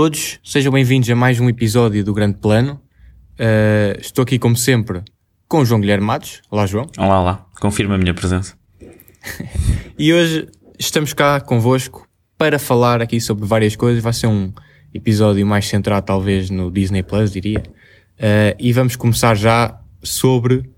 [0.00, 2.80] todos, sejam bem-vindos a mais um episódio do Grande Plano.
[3.32, 5.02] Uh, estou aqui, como sempre,
[5.48, 6.40] com o João Guilherme Matos.
[6.48, 6.86] Olá, João.
[6.96, 7.46] Olá, olá.
[7.60, 8.56] Confirma a minha presença.
[9.98, 10.46] e hoje
[10.78, 12.06] estamos cá convosco
[12.38, 14.00] para falar aqui sobre várias coisas.
[14.00, 14.52] Vai ser um
[14.94, 17.64] episódio mais centrado, talvez, no Disney Plus, diria.
[18.20, 20.70] Uh, e vamos começar já sobre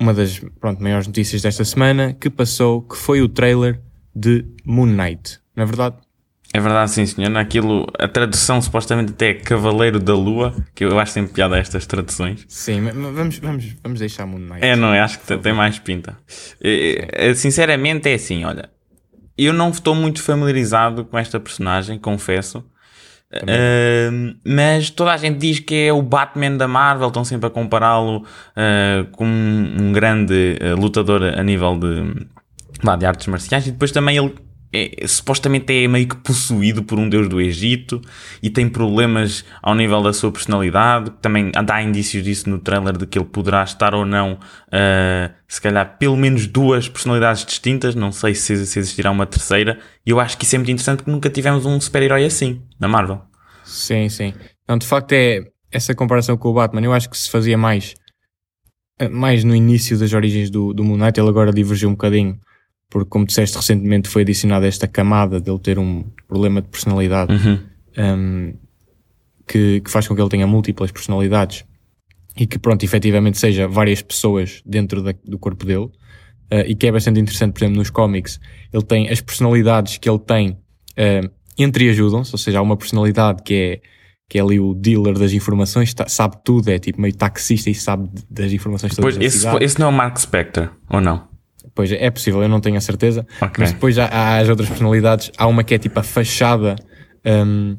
[0.00, 3.78] uma das pronto, maiores notícias desta semana que passou, que foi o trailer
[4.16, 5.38] de Moon Knight.
[5.54, 5.96] É verdade?
[6.52, 7.36] É verdade, sim, senhor.
[7.36, 11.86] Aquilo, a tradução supostamente até é Cavaleiro da Lua, que eu acho sempre piada estas
[11.86, 12.44] traduções.
[12.48, 14.64] Sim, vamos, vamos, vamos deixar Moon Knight.
[14.64, 15.00] É, não, é?
[15.00, 16.16] acho que tem mais pinta.
[17.34, 18.70] Sinceramente, é assim, olha.
[19.36, 22.64] Eu não estou muito familiarizado com esta personagem, confesso.
[23.30, 27.50] Uh, mas toda a gente diz que é o Batman da Marvel, estão sempre a
[27.50, 32.26] compará-lo uh, com um, grande uh, lutador a nível de,
[32.98, 34.34] de artes marciais e depois também ele
[34.72, 38.00] é, supostamente é meio que possuído por um deus do Egito
[38.42, 41.10] e tem problemas ao nível da sua personalidade.
[41.22, 45.60] Também dá indícios disso no trailer de que ele poderá estar ou não, uh, se
[45.60, 47.94] calhar, pelo menos duas personalidades distintas.
[47.94, 49.78] Não sei se, se existirá uma terceira.
[50.04, 52.88] E eu acho que isso é muito interessante porque nunca tivemos um super-herói assim na
[52.88, 53.22] Marvel.
[53.64, 54.34] Sim, sim.
[54.68, 56.82] Não, de facto, é essa comparação com o Batman.
[56.82, 57.94] Eu acho que se fazia mais,
[59.10, 61.18] mais no início das origens do, do Moon Knight.
[61.18, 62.38] Ele agora divergiu um bocadinho
[62.90, 67.58] porque como disseste recentemente foi adicionada esta camada dele ter um problema de personalidade uhum.
[67.98, 68.54] um,
[69.46, 71.64] que, que, faz com que ele tenha múltiplas personalidades
[72.36, 76.86] e que pronto, efetivamente seja várias pessoas dentro da, do corpo dele uh, e que
[76.86, 78.40] é bastante interessante, por exemplo, nos cómics
[78.72, 83.54] ele tem as personalidades que ele tem uh, entreajudam-se, ou seja, há uma personalidade que
[83.54, 83.80] é
[84.30, 87.74] que é ali o dealer das informações, tá, sabe tudo, é tipo meio taxista e
[87.74, 89.16] sabe das informações todas.
[89.16, 91.26] Pois, esse, esse não é o Mark Spector, ou não?
[91.78, 93.24] Pois é possível, eu não tenho a certeza.
[93.36, 93.52] Okay.
[93.56, 95.30] Mas depois há, há, as outras personalidades.
[95.38, 96.74] Há uma que é tipo a fachada,
[97.24, 97.78] um,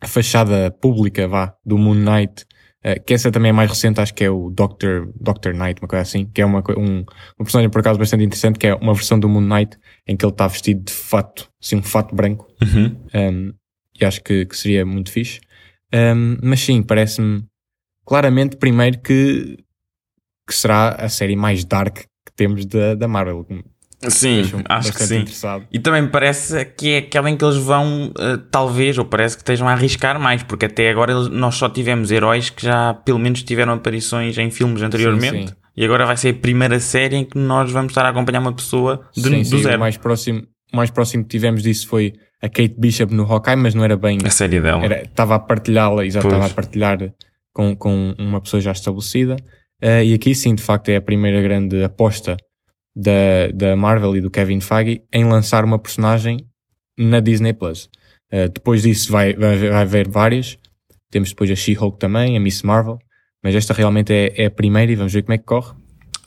[0.00, 2.44] a fachada pública, vá, do Moon Knight.
[2.84, 5.86] Uh, que essa também é mais recente, acho que é o Doctor, Doctor Knight, uma
[5.86, 7.04] coisa assim, que é uma, um,
[7.38, 9.78] uma personagem por acaso bastante interessante, que é uma versão do Moon Knight
[10.08, 12.48] em que ele está vestido de fato, assim, um fato branco.
[12.60, 12.96] Uhum.
[13.14, 13.52] Um,
[14.00, 15.38] e acho que, que, seria muito fixe.
[15.94, 17.44] Um, mas sim, parece-me
[18.04, 19.56] claramente, primeiro, que,
[20.48, 23.46] que será a série mais dark temos da, da Marvel.
[24.08, 25.24] Sim, acho que sim.
[25.72, 29.36] E também me parece que é aquela em que eles vão, uh, talvez, ou parece
[29.36, 32.92] que estejam a arriscar mais, porque até agora eles, nós só tivemos heróis que já
[32.92, 35.38] pelo menos tiveram aparições em filmes anteriormente.
[35.38, 35.54] Sim, sim.
[35.76, 38.52] E agora vai ser a primeira série em que nós vamos estar a acompanhar uma
[38.52, 39.76] pessoa de, sim, do zero.
[39.76, 40.42] O mais próximo,
[40.72, 43.96] o mais próximo que tivemos disso foi a Kate Bishop no Hawkeye, mas não era
[43.96, 44.86] bem a série dela.
[44.86, 46.98] Estava a partilhá-la, exato, estava a partilhar
[47.52, 49.36] com, com uma pessoa já estabelecida.
[49.82, 52.36] Uh, e aqui sim, de facto, é a primeira grande aposta
[52.94, 56.38] da, da Marvel e do Kevin Feige em lançar uma personagem
[56.98, 57.90] na Disney Plus.
[58.32, 60.58] Uh, depois disso vai, vai, vai haver várias.
[61.10, 62.98] Temos depois a She-Hulk também, a Miss Marvel.
[63.42, 65.74] Mas esta realmente é, é a primeira e vamos ver como é que corre.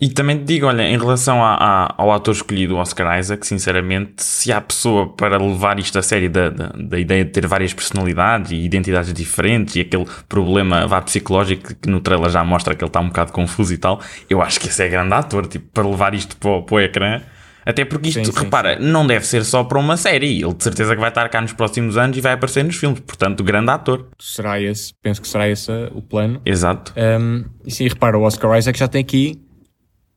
[0.02, 4.24] E também te digo, olha, em relação a, a, ao ator escolhido, Oscar Isaac, sinceramente,
[4.24, 7.74] se há pessoa para levar isto a sério da, da, da, ideia de ter várias
[7.74, 12.82] personalidades e identidades diferentes e aquele problema vá psicológico que no trailer já mostra que
[12.82, 14.00] ele está um bocado confuso e tal,
[14.30, 16.80] eu acho que esse é grande ator, tipo, para levar isto para o, para o
[16.80, 17.22] ecrã.
[17.66, 18.88] Até porque isto, sim, sim, repara, sim.
[18.88, 20.42] não deve ser só para uma série.
[20.42, 23.02] Ele de certeza que vai estar cá nos próximos anos e vai aparecer nos filmes.
[23.02, 24.08] Portanto, grande ator.
[24.18, 26.42] Será esse, penso que será esse o plano.
[26.46, 26.94] Exato.
[26.98, 29.40] Um, e sim, repara, o Oscar Isaac já tem aqui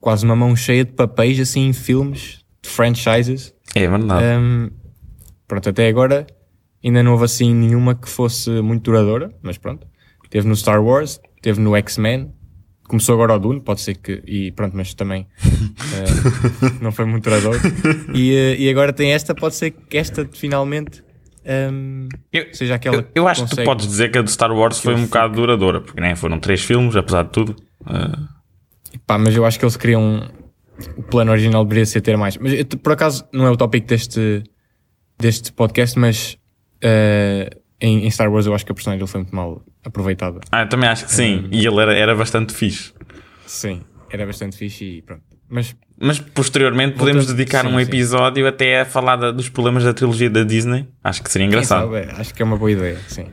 [0.03, 3.55] quase uma mão cheia de papéis assim em filmes de franchises.
[3.73, 4.25] É verdade.
[4.39, 4.71] Um,
[5.47, 6.27] pronto, até agora
[6.85, 9.87] ainda não houve assim nenhuma que fosse muito duradoura, mas pronto.
[10.29, 12.33] Teve no Star Wars, teve no X-Men,
[12.89, 17.23] começou agora o Dune, pode ser que, e pronto, mas também uh, não foi muito
[17.23, 17.61] duradouro.
[18.13, 21.05] E, uh, e agora tem esta, pode ser que esta finalmente
[21.45, 22.97] um, eu, seja aquela.
[22.97, 25.35] Eu, eu acho que tu podes dizer que a de Star Wars foi um bocado
[25.35, 27.57] duradoura, porque nem foram três filmes, apesar de tudo.
[27.83, 28.42] Uh,
[29.07, 30.31] Pá, mas eu acho que eles queriam.
[30.97, 32.37] O plano original deveria ser ter mais.
[32.39, 34.43] Mas por acaso não é o tópico deste,
[35.19, 36.39] deste podcast, mas
[36.83, 40.41] uh, em, em, Star Wars eu acho que a personagem foi muito mal aproveitada.
[40.51, 41.45] Ah, eu também acho que sim.
[41.45, 42.93] Um, e ele era, era bastante fixe.
[43.47, 45.23] Sim, era bastante fixe e pronto.
[45.49, 48.49] Mas, mas posteriormente podemos dedicar sim, um episódio sim.
[48.49, 50.89] até a falar da, dos problemas da trilogia da Disney.
[51.05, 51.93] Acho que seria engraçado.
[51.93, 53.27] Sabe, acho que é uma boa ideia, sim.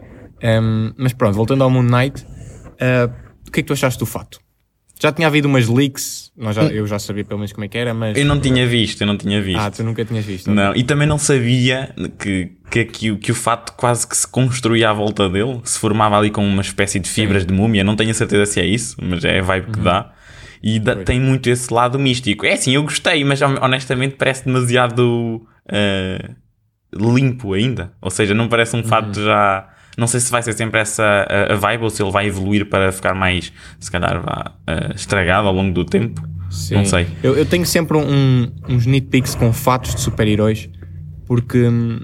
[0.44, 3.12] Um, mas pronto, voltando ao Moon Knight, uh,
[3.48, 4.39] o que é que tu achaste do fato?
[5.01, 7.78] Já tinha havido umas leaks, nós já, eu já sabia pelo menos como é que
[7.78, 8.18] era, mas.
[8.18, 9.60] Eu não tinha visto, eu não tinha visto.
[9.60, 10.51] Ah, tu nunca tinhas visto.
[10.51, 14.90] Não, e também não sabia que, que, que, que o fato quase que se construía
[14.90, 17.48] à volta dele, se formava ali com uma espécie de fibras Sim.
[17.48, 17.81] de múmia.
[17.81, 19.72] Não tenho a certeza se é isso, mas é a vibe uhum.
[19.72, 20.12] que dá.
[20.62, 22.46] E da, tem muito esse lado místico.
[22.46, 25.42] É assim, eu gostei, mas honestamente parece demasiado
[25.72, 26.36] uh,
[26.94, 27.94] limpo ainda.
[28.01, 29.25] Ou seja, não parece um fato uhum.
[29.25, 29.69] já
[30.00, 32.66] Não sei se vai ser sempre essa a, a vibe ou se ele vai evoluir
[32.68, 36.22] para ficar mais, se calhar, vá, uh, estragado ao longo do tempo.
[36.50, 36.75] Sim.
[36.75, 37.07] Não sei.
[37.22, 40.69] Eu, eu tenho sempre um, uns nitpicks com fatos de super-heróis,
[41.25, 42.00] porque, hum,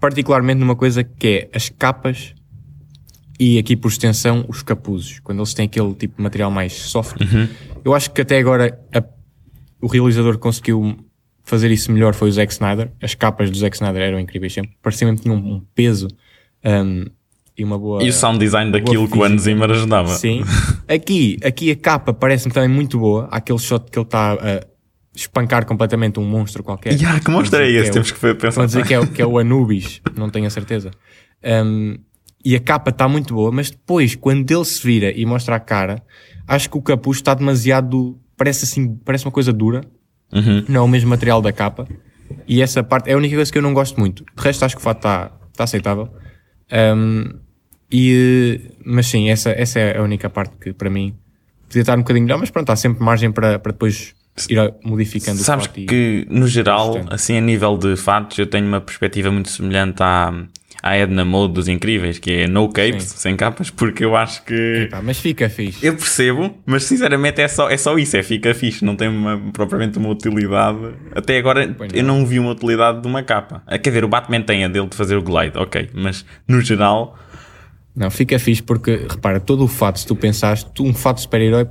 [0.00, 2.34] particularmente numa coisa que é as capas
[3.38, 7.20] e aqui por extensão os capuzes, quando eles têm aquele tipo de material mais soft.
[7.20, 7.48] Uhum.
[7.84, 9.04] Eu acho que até agora a,
[9.80, 10.96] o realizador conseguiu
[11.44, 12.90] fazer isso melhor foi o Zack Snyder.
[13.00, 14.72] As capas do Zack Snyder eram incríveis sempre.
[14.82, 16.08] Parecia mesmo que tinham um peso
[16.66, 17.04] um,
[17.56, 18.02] e uma boa.
[18.02, 20.08] E o sound design daquilo que o Hans Zimmer ajudava.
[20.08, 20.42] Sim.
[20.88, 23.26] Aqui, aqui a capa parece-me também muito boa.
[23.28, 24.66] Há aquele shot que ele está a
[25.12, 26.92] espancar completamente um monstro qualquer.
[26.92, 27.88] Yeah, que monstro é esse?
[27.88, 28.62] É Temos que pensar.
[28.62, 30.92] A dizer que é, que é o Anubis, não tenho a certeza.
[31.44, 31.96] Um,
[32.44, 35.60] e a capa está muito boa, mas depois, quando ele se vira e mostra a
[35.60, 36.00] cara,
[36.46, 38.16] acho que o capuz está demasiado.
[38.36, 39.80] Parece assim, parece uma coisa dura.
[40.32, 40.64] Uhum.
[40.68, 41.88] Não é o mesmo material da capa.
[42.46, 44.24] E essa parte é a única coisa que eu não gosto muito.
[44.24, 46.08] De resto, acho que o fato está tá aceitável.
[46.72, 47.38] Um,
[47.90, 51.14] e, mas sim, essa, essa é a única parte que para mim
[51.68, 54.14] podia estar um bocadinho melhor, mas pronto, há sempre margem para, para depois
[54.48, 58.80] ir modificando Sabes o que, no geral, assim, a nível de fatos, eu tenho uma
[58.80, 60.32] perspectiva muito semelhante à
[60.88, 63.18] a Edna Mode dos Incríveis, que é no capes, Sim.
[63.18, 64.88] sem capas, porque eu acho que.
[65.02, 65.84] Mas fica fixe.
[65.84, 69.38] Eu percebo, mas sinceramente é só, é só isso, é fica fixe, não tem uma,
[69.52, 70.78] propriamente uma utilidade.
[71.14, 71.86] Até agora não.
[71.92, 73.62] eu não vi uma utilidade de uma capa.
[73.82, 77.18] Quer ver, o Batman tem a dele de fazer o glide, ok, mas no geral.
[77.94, 81.66] Não, fica fixe porque, repara, todo o fato, se tu pensaste, um fato de super-herói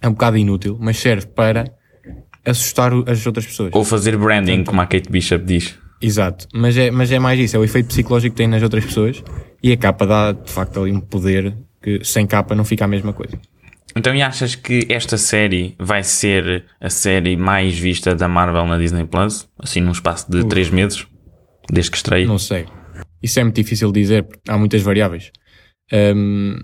[0.00, 1.64] é um bocado inútil, mas serve para
[2.44, 3.70] assustar as outras pessoas.
[3.72, 5.78] Ou fazer branding, como a Kate Bishop diz.
[6.00, 8.84] Exato, mas é, mas é mais isso, é o efeito psicológico que tem nas outras
[8.84, 9.22] pessoas
[9.62, 12.88] e a capa dá de facto ali um poder que sem capa não fica a
[12.88, 13.38] mesma coisa.
[13.96, 18.78] Então, e achas que esta série vai ser a série mais vista da Marvel na
[18.78, 19.48] Disney Plus?
[19.58, 21.06] Assim, num espaço de 3 meses?
[21.70, 22.26] Desde que estreia?
[22.26, 22.66] Não sei.
[23.20, 25.32] Isso é muito difícil de dizer, porque há muitas variáveis.
[25.92, 26.58] Um,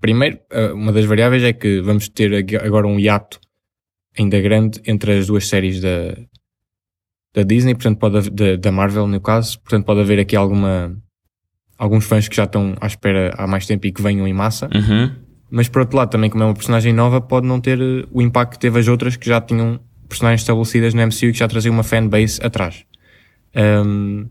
[0.00, 3.38] primeiro, uh, uma das variáveis é que vamos ter agora um hiato
[4.18, 6.16] ainda grande entre as duas séries da,
[7.34, 10.96] da Disney, portanto pode da, da Marvel no caso, portanto pode haver aqui alguma
[11.78, 14.68] alguns fãs que já estão à espera há mais tempo e que venham em massa.
[14.74, 15.12] Uhum.
[15.50, 18.20] Mas por outro lado, também como é uma personagem nova, pode não ter eh, o
[18.20, 21.48] impacto que teve as outras que já tinham personagens estabelecidas no MCU e que já
[21.48, 22.84] traziam uma fanbase atrás.
[23.56, 24.26] Um,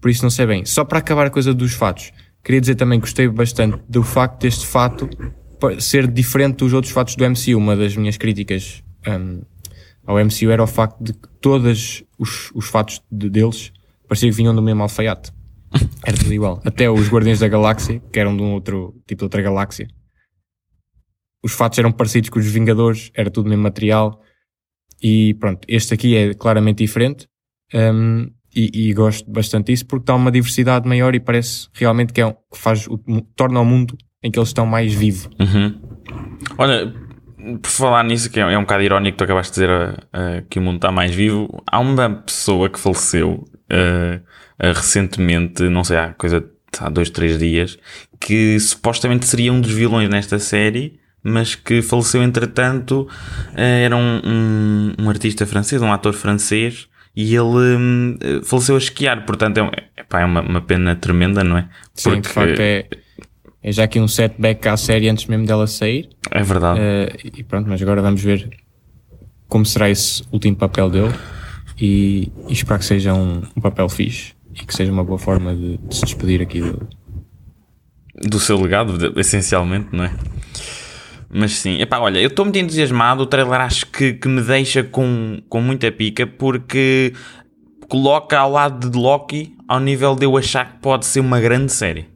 [0.00, 0.64] por isso não sei bem.
[0.64, 2.12] Só para acabar a coisa dos fatos,
[2.42, 5.08] queria dizer também que gostei bastante do facto deste fato
[5.78, 7.56] ser diferente dos outros fatos do MCU.
[7.56, 9.42] Uma das minhas críticas um,
[10.06, 13.72] ao MCU era o facto de que todos os, os fatos de, deles
[14.08, 15.32] parecia que vinham do mesmo alfaiate.
[16.04, 16.60] Era tudo igual.
[16.64, 19.88] Até os Guardiões da Galáxia, que eram de um outro tipo de outra galáxia.
[21.42, 24.20] Os fatos eram parecidos com os Vingadores, era tudo mesmo material.
[25.02, 27.26] E pronto, este aqui é claramente diferente.
[27.74, 32.20] Um, e, e, gosto bastante disso porque dá uma diversidade maior e parece realmente que,
[32.20, 32.98] é, que faz, o,
[33.34, 35.30] torna o mundo em que eles estão mais vivo.
[35.40, 35.80] Uhum.
[36.58, 36.94] Olha,
[37.60, 40.46] por falar nisso, que é, é um bocado irónico, tu acabaste de dizer uh, uh,
[40.48, 41.62] que o mundo está mais vivo.
[41.66, 44.22] Há uma pessoa que faleceu uh,
[44.58, 46.44] recentemente, não sei, há coisa
[46.78, 47.78] há dois, três dias,
[48.18, 53.08] que supostamente seria um dos vilões nesta série, mas que faleceu entretanto.
[53.54, 59.26] era um, um, um, artista francês, um ator francês, e ele um, faleceu a esquiar.
[59.26, 59.62] Portanto, é,
[59.96, 61.68] é, é uma, uma, pena tremenda, não é?
[61.94, 62.88] Sim, Porque, de facto é
[63.62, 66.08] é já aqui um setback à série antes mesmo dela sair.
[66.30, 66.80] É verdade.
[66.80, 68.50] Uh, e pronto, mas agora vamos ver
[69.48, 71.14] como será esse último papel dele
[71.80, 75.54] e, e esperar que seja um, um, papel fixe e que seja uma boa forma
[75.54, 76.88] de, de se despedir aqui do,
[78.28, 80.12] do seu legado, essencialmente, não é?
[81.30, 83.22] Mas sim, epá, olha, eu estou muito entusiasmado.
[83.22, 87.14] O trailer acho que, que me deixa com, com muita pica porque
[87.88, 91.72] coloca ao lado de Loki ao nível de eu achar que pode ser uma grande
[91.72, 92.11] série.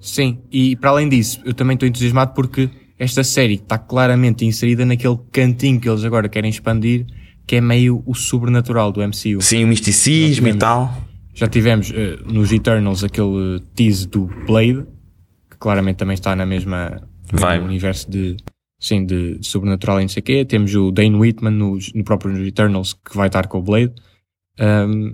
[0.00, 4.84] Sim, e para além disso, eu também estou entusiasmado porque esta série está claramente inserida
[4.84, 7.06] naquele cantinho que eles agora querem expandir,
[7.46, 9.40] que é meio o sobrenatural do MCU.
[9.40, 11.04] Sim, o misticismo e tal.
[11.34, 14.86] Já tivemos uh, nos Eternals aquele tease do Blade,
[15.50, 18.36] que claramente também está na mesma no universo de,
[18.80, 20.44] sim, de, de, sobrenatural e não sei o quê.
[20.44, 23.92] Temos o Dane Whitman no, no próprio Eternals que vai estar com o Blade.
[24.58, 25.12] Um,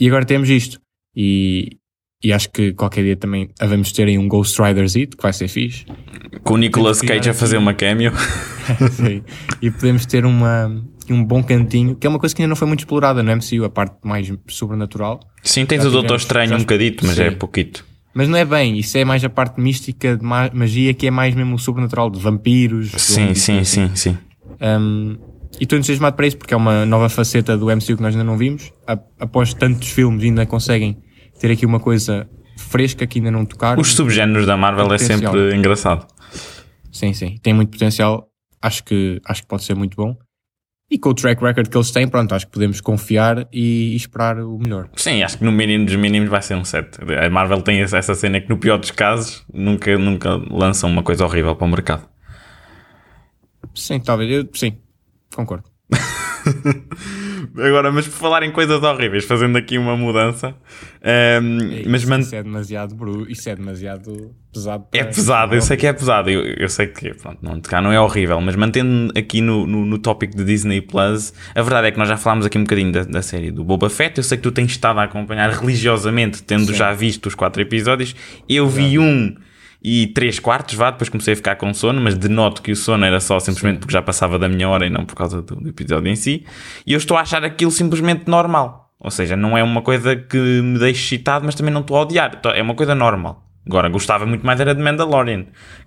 [0.00, 0.80] e agora temos isto.
[1.14, 1.76] E,
[2.22, 5.32] e acho que qualquer dia também vamos ter aí um Ghost Rider Z, que vai
[5.32, 5.86] ser fixe.
[6.42, 8.12] Com o Nicolas Cage a fazer uma cameo.
[8.90, 9.22] Sim.
[9.62, 12.66] E podemos ter uma, um bom cantinho, que é uma coisa que ainda não foi
[12.66, 15.20] muito explorada no MCU, a parte mais sobrenatural.
[15.44, 17.22] Sim, tens já o Doutor Estranho um bocadito, mas sim.
[17.22, 17.84] é pouquito.
[18.12, 21.36] Mas não é bem, isso é mais a parte mística de magia, que é mais
[21.36, 22.90] mesmo o sobrenatural de vampiros.
[22.96, 24.18] Sim, sim, sim, sim.
[24.60, 25.16] Um,
[25.60, 28.24] e estou entusiasmado para isso, porque é uma nova faceta do MCU que nós ainda
[28.24, 28.72] não vimos.
[29.20, 30.96] Após tantos filmes ainda conseguem
[31.38, 33.80] ter aqui uma coisa fresca que ainda não tocaram.
[33.80, 36.06] Os subgéneros da Marvel é sempre engraçado.
[36.92, 37.38] Sim, sim.
[37.42, 38.28] Tem muito potencial.
[38.60, 40.16] Acho que, acho que pode ser muito bom.
[40.90, 43.96] E com o track record que eles têm, pronto, acho que podemos confiar e, e
[43.96, 44.88] esperar o melhor.
[44.96, 47.00] Sim, acho que no mínimo dos mínimos vai ser um 7.
[47.14, 51.02] A Marvel tem essa essa cena que no pior dos casos nunca, nunca lançam uma
[51.02, 52.08] coisa horrível para o mercado.
[53.74, 54.30] Sim, talvez.
[54.30, 54.78] Eu, sim,
[55.34, 55.64] concordo.
[57.56, 60.54] Agora, mas por falar em coisas horríveis, fazendo aqui uma mudança,
[61.02, 64.84] ehm, mas isso, man- isso é demasiado bru, isso é demasiado pesado.
[64.92, 67.92] É pesado, eu sei que é pesado, eu, eu sei que pronto, não, cá não
[67.92, 71.90] é horrível, mas mantendo aqui no, no, no tópico de Disney Plus, a verdade é
[71.90, 74.18] que nós já falámos aqui um bocadinho da, da série do Boba Fett.
[74.18, 76.74] Eu sei que tu tens estado a acompanhar religiosamente, tendo Sim.
[76.74, 78.14] já visto os quatro episódios.
[78.48, 79.34] Eu vi um
[79.82, 83.04] e três quartos, vá, depois comecei a ficar com sono, mas denoto que o sono
[83.04, 85.68] era só simplesmente porque já passava da minha hora e não por causa do, do
[85.68, 86.44] episódio em si.
[86.86, 88.92] E eu estou a achar aquilo simplesmente normal.
[89.00, 92.02] Ou seja, não é uma coisa que me deixe excitado, mas também não estou a
[92.02, 92.40] odiar.
[92.54, 93.44] É uma coisa normal.
[93.64, 95.46] Agora, gostava muito mais era de Mandalorian.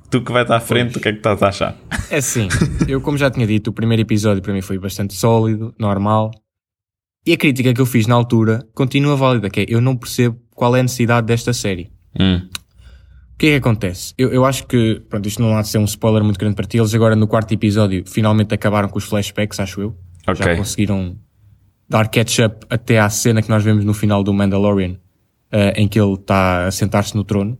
[0.10, 1.78] Tu que vai estar à frente, o que é que estás a achar?
[2.10, 2.48] É assim,
[2.88, 6.32] eu como já tinha dito, o primeiro episódio para mim foi bastante sólido, normal.
[7.26, 10.38] E a crítica que eu fiz na altura continua válida, que é, eu não percebo
[10.54, 11.92] qual é a necessidade desta série.
[12.20, 12.48] Hum.
[13.42, 14.14] O que é que acontece?
[14.20, 16.68] Eu, eu acho que, pronto, isto não há de ser um spoiler muito grande para
[16.68, 19.98] ti, eles agora no quarto episódio finalmente acabaram com os flashbacks, acho eu.
[20.28, 20.46] Ok.
[20.46, 21.18] Já conseguiram
[21.90, 24.98] dar catch-up até à cena que nós vemos no final do Mandalorian,
[25.52, 27.58] eh, em que ele está a sentar-se no trono.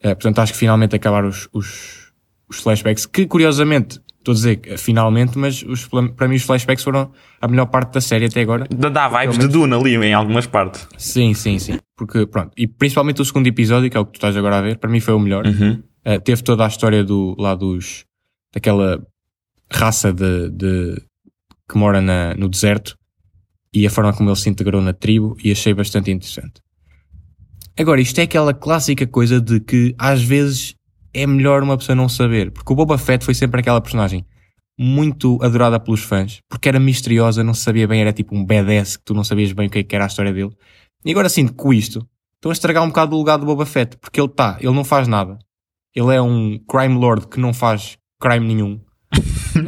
[0.00, 2.12] Eh, portanto, acho que finalmente acabaram os, os,
[2.48, 7.10] os flashbacks, que curiosamente, estou a dizer finalmente, mas os, para mim os flashbacks foram
[7.40, 8.66] a melhor parte da série até agora.
[8.74, 10.86] Dá- Dá vibes de Duna ali em algumas partes.
[10.98, 11.78] Sim, sim, sim.
[11.96, 14.60] Porque, pronto, e principalmente o segundo episódio, que é o que tu estás agora a
[14.60, 15.46] ver, para mim foi o melhor.
[15.46, 15.82] Uhum.
[16.06, 18.04] Uh, teve toda a história do, lá dos,
[18.52, 19.00] daquela
[19.72, 21.02] raça de, de-
[21.68, 22.96] que mora na- no deserto
[23.72, 26.60] e a forma como ele se integrou na tribo e achei bastante interessante.
[27.78, 30.74] Agora, isto é aquela clássica coisa de que às vezes
[31.16, 34.24] é melhor uma pessoa não saber, porque o Boba Fett foi sempre aquela personagem
[34.78, 38.98] muito adorada pelos fãs, porque era misteriosa, não se sabia bem, era tipo um badass
[38.98, 40.50] que tu não sabias bem o que, é que era a história dele.
[41.02, 43.96] E agora que com isto estão a estragar um bocado o legado do Boba Fett,
[43.96, 45.38] porque ele está, ele não faz nada.
[45.94, 48.78] Ele é um crime lord que não faz crime nenhum.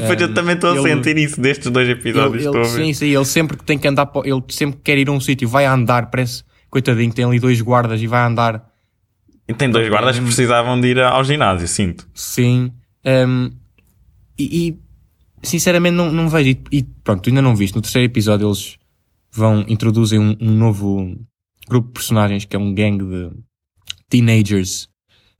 [0.07, 2.45] Pois eu também estou a sentir isso destes dois episódios.
[2.45, 5.09] Ele, ele, sim, sim, ele sempre que tem que andar, ele sempre que quer ir
[5.09, 8.27] a um sítio, vai a andar, parece, coitadinho, tem ali dois guardas e vai a
[8.27, 8.68] andar
[9.49, 12.07] E tem dois guardas que precisavam de ir ao ginásio, sinto.
[12.15, 12.71] Sim.
[13.05, 13.51] Um,
[14.39, 14.79] e, e,
[15.43, 16.51] sinceramente não, não vejo.
[16.51, 17.75] E, e pronto, tu ainda não viste.
[17.75, 18.77] No terceiro episódio eles
[19.33, 21.17] vão introduzem um, um novo
[21.69, 23.31] grupo de personagens que é um gangue de
[24.09, 24.89] teenagers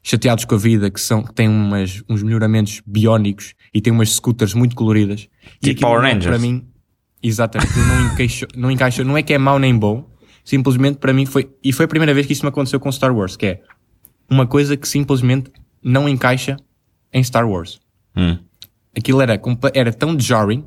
[0.03, 4.11] chateados com a vida que são que têm umas, uns melhoramentos biónicos e têm umas
[4.15, 5.29] scooters muito coloridas.
[5.63, 6.27] E Tipo aquilo Power não- Rangers.
[6.27, 6.67] Para mim,
[7.23, 10.09] exatamente, não encaixa, não encaixa, não é que é mau nem bom,
[10.45, 13.15] simplesmente para mim foi, e foi a primeira vez que isso me aconteceu com Star
[13.15, 13.63] Wars, que é
[14.31, 15.51] uma coisa que simplesmente
[15.83, 16.57] não encaixa
[17.13, 17.81] em Star Wars.
[18.17, 18.39] Hum.
[18.97, 19.41] Aquilo era,
[19.75, 20.65] era tão jarring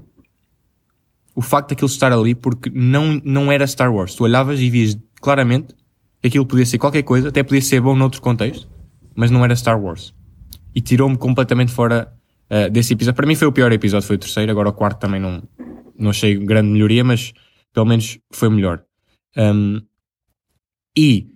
[1.35, 4.15] o facto daquilo estar ali porque não, não era Star Wars.
[4.15, 5.75] Tu olhavas e vias claramente
[6.21, 8.67] que aquilo podia ser qualquer coisa, até podia ser bom noutro contexto,
[9.15, 10.13] mas não era Star Wars.
[10.73, 12.11] E tirou-me completamente fora
[12.49, 13.15] uh, desse episódio.
[13.15, 15.41] Para mim foi o pior episódio, foi o terceiro, agora o quarto também não,
[15.97, 17.33] não achei grande melhoria, mas
[17.73, 18.83] pelo menos foi o melhor.
[19.37, 19.81] Um,
[20.95, 21.27] e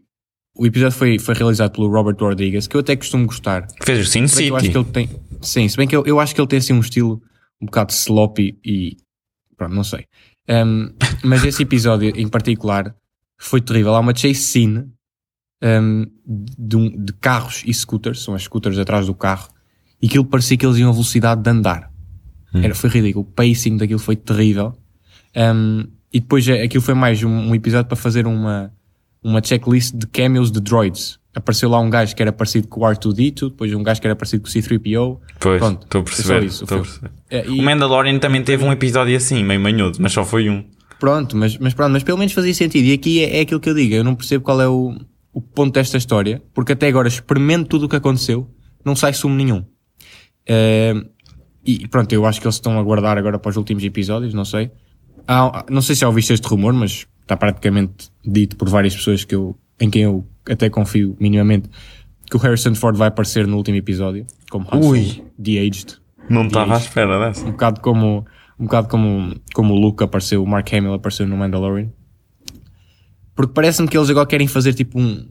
[0.56, 3.68] o episódio foi, foi realizado pelo Robert Rodriguez, que eu até costumo gostar.
[3.68, 4.72] Que fez o Sin que eu acho City.
[4.74, 5.10] que ele tem.
[5.42, 7.22] Sim, se bem que eu, eu acho que ele tem assim um estilo
[7.62, 8.98] um bocado sloppy e.
[9.58, 10.06] Pronto, não sei.
[10.50, 10.94] Um,
[11.24, 12.96] mas esse episódio em particular
[13.38, 13.94] foi terrível.
[13.96, 14.86] Há uma chase scene
[15.64, 19.50] um, de, um- de carros e scooters, são as scooters atrás do carro,
[20.02, 21.92] e aquilo parecia que eles iam a velocidade de andar.
[22.54, 23.26] Era, foi ridículo.
[23.26, 24.74] O pacing daquilo foi terrível.
[26.14, 28.72] E depois eh, aquilo foi mais um episódio para fazer uma,
[29.28, 31.20] uma checklist de cameos de droids.
[31.34, 34.16] Apareceu lá um gajo que era parecido com o R2D2, depois um gajo que era
[34.16, 35.20] parecido com o C3PO.
[35.40, 36.44] Pois, Pronto, estou a perceber.
[36.44, 37.12] isso, o perceber.
[37.30, 40.64] Eh, e- O Mandalorian também teve um episódio assim, meio manhoso, mas só foi um.
[41.00, 42.86] Pronto, mas, mas pronto, mas pelo menos fazia sentido.
[42.86, 44.96] E aqui é, é aquilo que eu digo, eu não percebo qual é o,
[45.34, 48.50] o ponto desta história, porque até agora experimento tudo o que aconteceu,
[48.86, 49.66] não sai sumo nenhum.
[50.48, 50.94] Eh,
[51.66, 54.46] e pronto, eu acho que eles estão a guardar agora para os últimos episódios, não
[54.46, 54.72] sei.
[55.28, 59.24] Há- não sei se já ouviste este rumor, mas está praticamente dito por várias pessoas
[59.24, 61.70] que eu, em quem eu até confio minimamente,
[62.30, 64.82] que o Harrison Ford vai aparecer no último episódio, como Han.
[64.82, 65.98] Solo, de-aged.
[66.30, 67.46] Não estava à espera dessa.
[67.46, 68.26] Um bocado como,
[68.60, 71.90] um bocado como, como o Luke apareceu, o Mark Hamill apareceu no Mandalorian.
[73.36, 75.28] Porque parece-me que eles agora querem fazer tipo um.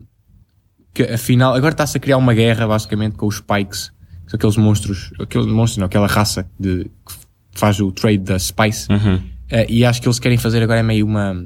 [0.92, 3.90] Que afinal, agora está-se a criar uma guerra basicamente com os Pikes,
[4.24, 7.14] que são aqueles monstros, aqueles monstros, não, aquela raça de, que
[7.52, 8.92] faz o trade da Spice.
[8.92, 9.20] Uhum.
[9.50, 11.44] Eh, e acho que eles querem fazer agora é meio uma,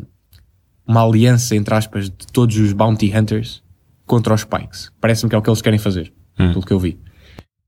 [0.88, 3.62] uma aliança, entre aspas, de todos os Bounty Hunters
[4.06, 4.90] contra os Pikes.
[5.00, 6.52] Parece-me que é o que eles querem fazer, Hum.
[6.52, 6.98] pelo que eu vi.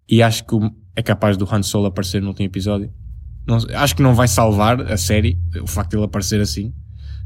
[0.08, 0.56] E acho que
[0.96, 2.92] é capaz do Han Solo aparecer no último episódio.
[3.46, 6.72] Não- acho que não vai salvar a série, o facto de ele aparecer assim.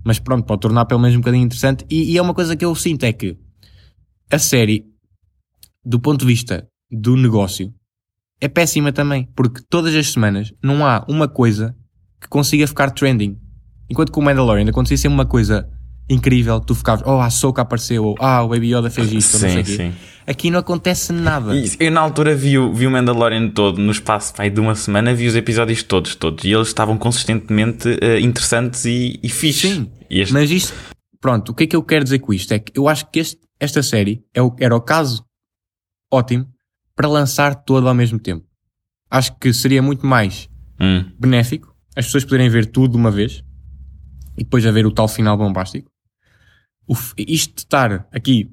[0.04, 1.84] Mas pronto, pode tornar pelo menos um bocadinho interessante.
[1.88, 3.38] E, e é uma coisa que eu sinto, é que
[4.30, 4.84] a série,
[5.84, 7.72] do ponto de vista do negócio,
[8.40, 9.28] é péssima também.
[9.34, 11.74] Porque todas as semanas não há uma coisa
[12.20, 13.38] que consiga ficar trending.
[13.88, 15.68] Enquanto que o Mandalorian acontecia sempre uma coisa
[16.08, 19.40] incrível, tu ficavas, oh, a Soka apareceu, ou ah, o Baby Yoda fez isto, ou
[19.42, 19.94] não sei Sim, sim.
[20.26, 21.54] Aqui não acontece nada.
[21.54, 24.74] E Eu na altura vi o, vi o Mandalorian todo, no espaço pai, de uma
[24.74, 26.44] semana, vi os episódios todos, todos.
[26.44, 29.70] E eles estavam consistentemente eh, interessantes e, e fixes.
[29.72, 30.72] Sim, este- Mas isto,
[31.20, 32.52] pronto, o que é que eu quero dizer com isto?
[32.52, 35.24] É que eu acho que este- esta série é o- era o caso
[36.10, 36.46] ótimo
[36.96, 38.46] para lançar todo ao mesmo tempo.
[39.10, 40.48] Acho que seria muito mais
[40.80, 43.42] Hum, benéfico as pessoas poderem ver tudo de uma vez
[44.36, 45.88] e depois haver o tal final bombástico.
[47.16, 48.50] Isto de estar aqui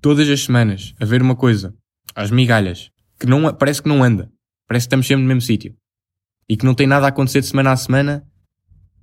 [0.00, 1.74] todas as semanas a ver uma coisa
[2.14, 4.30] às migalhas que não, parece que não anda,
[4.68, 5.74] parece que estamos sempre no mesmo sítio
[6.48, 8.26] e que não tem nada a acontecer de semana a semana,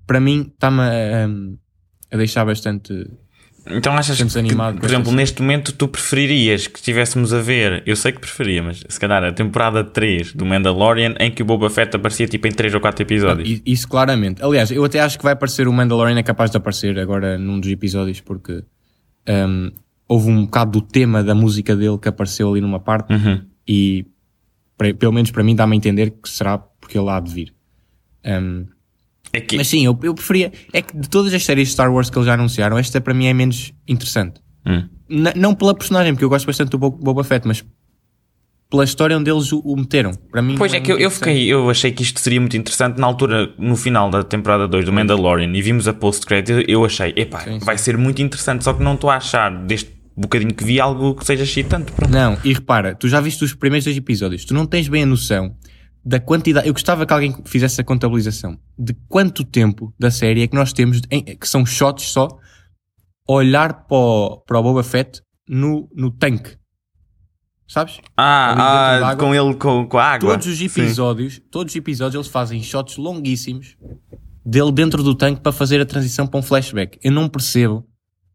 [0.06, 1.28] para mim está-me a,
[2.12, 2.94] a deixar bastante.
[3.66, 7.96] Então achas que, animado por exemplo, neste momento tu preferirias que estivéssemos a ver, eu
[7.96, 11.70] sei que preferia, mas se calhar a temporada 3 do Mandalorian em que o Boba
[11.70, 13.62] Fett aparecia tipo em 3 ou 4 episódios.
[13.66, 14.44] Isso claramente.
[14.44, 17.58] Aliás, eu até acho que vai aparecer o Mandalorian, é capaz de aparecer agora num
[17.60, 18.64] dos episódios, porque
[19.30, 19.72] hum,
[20.10, 23.42] houve um bocado do tema da música dele que apareceu ali numa parte Uhum.
[23.68, 24.06] e
[25.00, 27.54] pelo menos para mim dá-me a entender que será porque ele há de vir.
[28.26, 28.66] Hum,
[29.36, 30.52] É que, mas sim, eu, eu preferia.
[30.72, 33.14] É que de todas as séries de Star Wars que eles já anunciaram, esta para
[33.16, 34.40] mim é menos interessante.
[34.66, 34.88] Hum.
[35.36, 37.64] Não pela personagem, porque eu gosto bastante do Bo- Boba Fett, mas
[38.70, 40.12] pela história onde eles o, o meteram.
[40.32, 41.30] Para mim, Pois não é que eu, eu interessante.
[41.30, 44.86] fiquei, eu achei que isto seria muito interessante na altura, no final da temporada 2
[44.86, 47.66] do Mandalorian e vimos a post-credit, eu achei, epá, Sim, sim.
[47.66, 51.14] vai ser muito interessante, só que não estou a achar deste bocadinho que vi algo
[51.16, 51.92] que seja excitante.
[51.92, 52.12] Pronto.
[52.12, 55.06] Não, e repara, tu já viste os primeiros dois episódios, tu não tens bem a
[55.08, 55.56] noção
[56.06, 56.68] da quantidade.
[56.68, 60.74] Eu gostava que alguém fizesse a contabilização de quanto tempo da série é que nós
[60.74, 62.28] temos, em- que são shots só,
[63.28, 66.58] olhar para o, para o Boba Fett no, no tanque.
[67.68, 68.00] Sabes?
[68.18, 70.32] Ah, ah com ele com, com a água.
[70.32, 70.66] Todos os Sim.
[70.66, 73.78] episódios, todos os episódios eles fazem shots longuíssimos
[74.46, 77.00] dele dentro do tanque para fazer a transição para um flashback.
[77.02, 77.88] Eu não percebo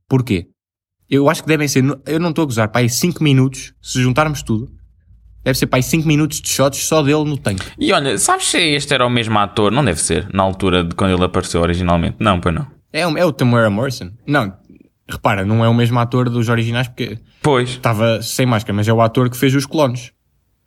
[0.08, 0.48] porquê.
[1.08, 4.00] Eu acho que devem ser, eu não estou a gozar, para aí 5 minutos, se
[4.02, 4.70] juntarmos tudo,
[5.48, 7.64] deve ser para aí 5 minutos de shots só dele no tanque.
[7.78, 9.72] E olha, sabes se este era o mesmo ator?
[9.72, 12.16] Não deve ser, na altura de quando ele apareceu originalmente.
[12.20, 12.66] Não, pois não.
[12.92, 14.10] É, o- é o Tamara Morrison.
[14.26, 14.52] Não,
[15.08, 18.92] repara, não é o mesmo ator dos originais porque Pois, estava sem máscara, mas é
[18.92, 20.12] o ator que fez os clones.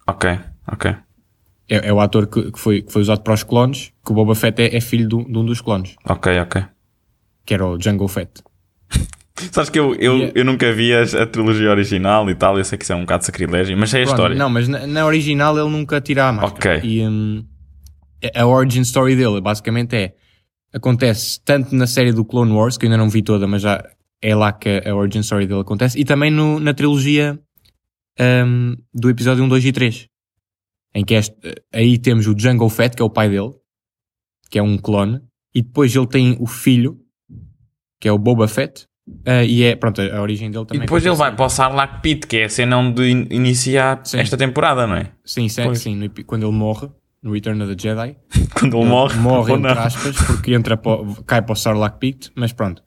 [0.07, 0.39] ok,
[0.71, 0.95] ok.
[1.69, 4.15] É, é o ator que, que foi, que foi usado para os clones, que o
[4.15, 6.63] Boba Fett é, é filho do- de um dos clones, Ok, ok.
[7.45, 8.31] que era o Jungle Fett.
[9.51, 10.31] Sabes que eu, eu, Yeah.
[10.39, 13.01] eu nunca vi a, a trilogia original e tal, eu sei que isso é um
[13.01, 14.35] bocado de sacrilégio, mas sei a Pronto, história.
[14.35, 16.77] Não, mas na, na original ele nunca tira a máscara.
[16.79, 16.89] Ok.
[16.89, 17.45] E hum,
[18.35, 20.15] a origin story dele basicamente é
[20.73, 23.83] acontece tanto na série do Clone Wars, que eu ainda não vi toda, mas já
[24.21, 27.39] é lá que a origin story dele acontece, e também no- na trilogia
[28.19, 30.07] hum, do episódio 1, 2 e 3.
[30.93, 31.35] Em que este,
[31.73, 33.51] aí temos o Jungle Fett, que é o pai dele,
[34.49, 35.21] que é um clone,
[35.55, 36.99] e depois ele tem o filho,
[37.99, 38.85] que é o Boba Fett,
[39.25, 40.81] ah, e é, pronto, a origem dele E também.
[40.81, 44.19] depois ele vai para o Sarlacc Pit, que é a cena onde in- inicia Sim.
[44.19, 45.07] esta temporada, não é?
[45.25, 45.79] Sim, sim, Pois.
[45.79, 46.89] sim no quando ele morre,
[47.23, 48.15] no Return of the Jedi,
[48.57, 49.17] Quando ele morre.
[49.19, 52.81] morre ou entre aspas, porque entra para, cai para o Sarlacc Pit, mas pronto.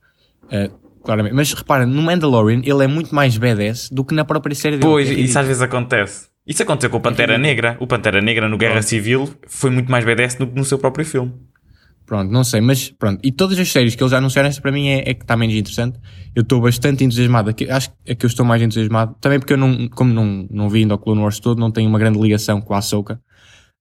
[0.51, 0.71] Eh,
[1.05, 1.35] claramente.
[1.35, 4.91] Mas repara, no Mandalorian ele é muito mais badass do que na própria série dele.
[4.91, 6.29] Pois, é isso às vezes acontece.
[6.47, 7.77] Isso aconteceu com o Pantera Negra.
[7.81, 8.83] O Pantera Negra no Guerra.
[8.83, 11.33] Civil foi muito mais BDS do que no seu próprio filme.
[12.07, 13.19] Pronto, não sei, mas pronto.
[13.23, 15.37] E todas as séries que eles já anunciaram, esta para mim é, é que está
[15.37, 15.99] menos interessante.
[16.35, 17.51] Eu estou bastante entusiasmado.
[17.71, 19.17] Acho que é que eu estou mais entusiasmado.
[19.21, 21.89] Também porque eu não, como não, não vi ainda o Clone Wars todo, não tenho
[21.89, 23.19] uma grande ligação com a Ahsoka.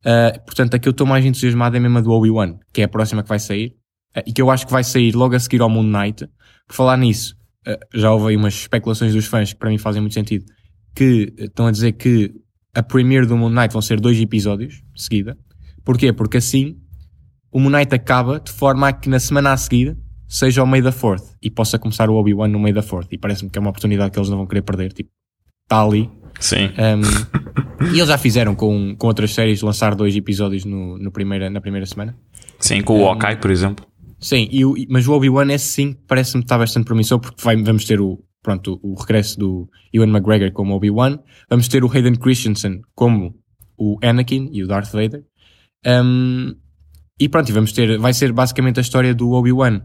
[0.05, 2.85] Uh, portanto, a que eu estou mais entusiasmado é mesmo a do Obi-Wan, que é
[2.85, 3.75] a próxima que vai sair.
[4.15, 6.25] Uh, e que eu acho que vai sair logo a seguir ao Moon Knight.
[6.65, 7.35] Por falar nisso,
[7.67, 10.45] uh, já houve aí umas especulações dos fãs que para mim fazem muito sentido.
[10.95, 12.31] Que estão a dizer que
[12.73, 15.37] a premiere do Moon Knight vão ser dois episódios seguida.
[15.83, 16.13] Porquê?
[16.13, 16.77] Porque assim
[17.53, 20.81] o Moon Knight acaba de forma a que na semana a seguir seja o May
[20.81, 23.07] the 4th e possa começar o Obi-Wan no May the 4th.
[23.11, 24.91] E parece-me que é uma oportunidade que eles não vão querer perder.
[24.91, 25.09] Tipo,
[25.63, 26.09] está ali.
[26.39, 26.69] Sim.
[26.69, 31.49] Um, e eles já fizeram com, com outras séries lançar dois episódios no, no primeira,
[31.49, 32.17] na primeira semana.
[32.59, 33.85] Sim, com o Hawkeye, por exemplo.
[34.19, 37.61] Sim, e o- mas o Obi-Wan esse sim parece-me que está bastante promissor porque vai-
[37.61, 42.15] vamos ter o, pronto, o regresso do Ewan McGregor como Obi-Wan, vamos ter o Hayden
[42.15, 43.35] Christensen como
[43.77, 45.23] o Anakin e o Darth Vader.
[45.85, 46.55] Um,
[47.19, 49.81] e pronto, e vamos ter, vai ser basicamente a história do Obi-Wan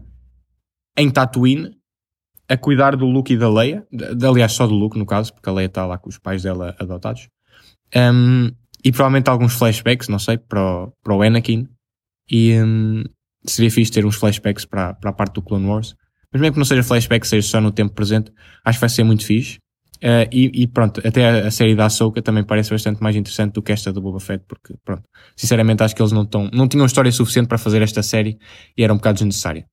[0.97, 1.77] em Tatooine
[2.47, 5.33] a cuidar do Luke e da Leia, de, de- aliás, só do Luke no caso,
[5.33, 7.27] porque a Leia está lá com os pais dela adotados.
[7.95, 8.51] Um,
[8.83, 11.67] e provavelmente alguns flashbacks, não sei, para o, para o Anakin.
[12.29, 13.03] E um,
[13.45, 15.95] seria fixe ter uns flashbacks para, para a parte do Clone Wars.
[16.31, 18.31] Mas mesmo que não seja flashback, seja só no tempo presente,
[18.65, 19.59] acho que vai ser muito fixe.
[20.01, 23.53] Uh, e, e pronto, até a, a série da Ahsoka também parece bastante mais interessante
[23.53, 25.03] do que esta do Boba Fett, porque pronto,
[25.35, 28.37] sinceramente acho que eles não, tão, não tinham história suficiente para fazer esta série
[28.77, 29.65] e era um bocado desnecessária.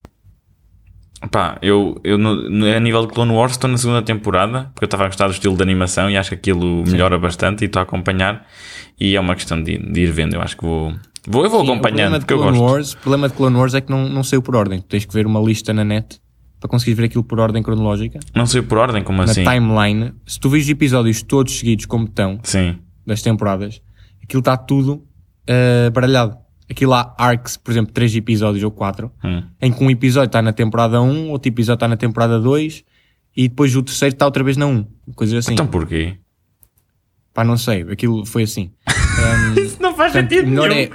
[1.30, 4.86] Pá, eu, eu no- a nível de Clone Wars estou na segunda temporada, porque eu
[4.86, 7.80] estava a gostar do estilo de animação e acho que aquilo melhora bastante e estou
[7.80, 8.46] a acompanhar.
[9.00, 10.92] E é uma questão de, de ir vendo, eu acho que vou.
[11.26, 12.58] vou eu vou Sim, acompanhando, o porque eu problema de gosto.
[12.58, 14.80] Clone Wars, o problema de Clone Wars é que não, não saiu por ordem.
[14.80, 16.20] Tu tens que ver uma lista na net
[16.66, 18.18] para conseguir ver aquilo por ordem cronológica.
[18.35, 19.44] Não sei por ordem, como Na assim?
[19.44, 22.76] timeline, se tu vês os episódios todos seguidos como estão, Sim.
[23.07, 23.81] das temporadas,
[24.22, 25.05] aquilo está tudo
[25.48, 26.37] ah, baralhado.
[26.68, 29.44] Aquilo há arcs, por exemplo, três episódios ou quatro, Hum.
[29.62, 32.83] em que um episódio está na temporada 1, outro episódio está na temporada 2
[33.37, 34.85] e depois o terceiro está outra vez na 1.
[35.14, 35.52] Coisas assim.
[35.52, 36.16] Então porquê?
[37.33, 38.72] Pá, não sei, aquilo foi assim.
[39.18, 40.83] Um, Isso não faz Portanto, sentido o melhor, nenhum.
[40.83, 40.90] é,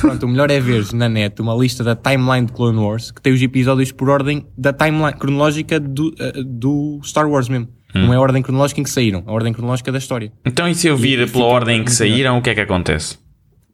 [0.00, 3.20] pronto, o melhor é ver na net uma lista da timeline de Clone Wars que
[3.22, 7.68] tem os episódios por ordem da timeline cronológica do, eh, do Star Wars mesmo.
[7.94, 8.06] Hum.
[8.06, 10.32] Não é a ordem cronológica em que saíram, a ordem cronológica da história.
[10.44, 12.60] Então e se eu vir E- pela ordem em que saíram, o que é que
[12.60, 13.18] acontece?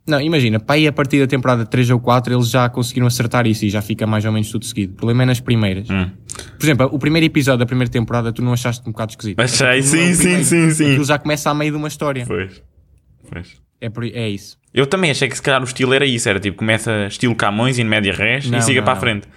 [0.07, 3.47] Não, imagina, para aí a partir da temporada 3 ou 4 eles já conseguiram acertar
[3.47, 4.95] isso e já fica mais ou menos tudo seguido.
[4.95, 5.91] O problema é nas primeiras.
[5.91, 6.11] Hum.
[6.59, 9.39] Por exemplo, o primeiro episódio da primeira temporada tu não achaste um bocado esquisito.
[9.39, 10.87] Achei, Aquilo não é sim, sim, sim, sim.
[10.93, 12.25] Aquilo já começa a meio de uma história.
[12.27, 12.63] Pois.
[13.31, 13.68] Pois.
[13.81, 14.59] É, por- é isso.
[14.75, 17.79] Eu também achei que se calhar o estilo era isso, era tipo, começa estilo Camões
[17.79, 19.01] em média res Não, e siga não, para a não.
[19.01, 19.29] frente.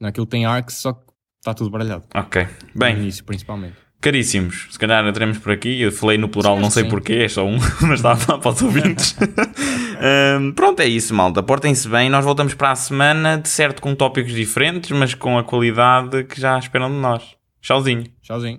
[0.00, 1.00] Não, aquilo tem arcs, só que
[1.40, 2.04] está tudo baralhado.
[2.14, 2.42] Ok.
[2.74, 3.74] No Bem, início, principalmente.
[4.00, 5.80] caríssimos, se calhar entramos por aqui.
[5.80, 6.88] Eu falei no plural, Sim, não sei sim.
[6.90, 9.16] porquê, é só um, mas está a para os ouvintes.
[9.98, 11.42] Hum, pronto, é isso, malta.
[11.42, 12.10] Portem-se bem.
[12.10, 16.38] Nós voltamos para a semana, de certo com tópicos diferentes, mas com a qualidade que
[16.38, 17.22] já esperam de nós.
[17.62, 18.04] Tchauzinho.
[18.22, 18.58] Tchauzinho.